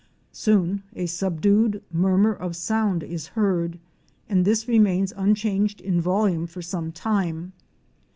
[0.31, 3.77] Soon a subdued murmur of sound is heard
[4.27, 7.53] and this remains unchanged in volume for some time.